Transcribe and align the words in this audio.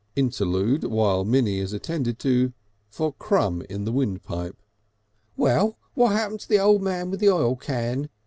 (Interlude 0.15 0.83
while 0.85 1.23
Minnie 1.23 1.59
is 1.59 1.73
attended 1.73 2.17
to 2.17 2.53
for 2.89 3.13
crumb 3.13 3.61
in 3.69 3.85
the 3.85 3.91
windpipe.) 3.91 4.57
"Well, 5.37 5.77
what 5.93 6.13
happened 6.13 6.39
to 6.39 6.49
the 6.49 6.57
old 6.57 6.81
man 6.81 7.11
with 7.11 7.19
the 7.19 7.29
oil 7.29 7.55
can?" 7.55 8.09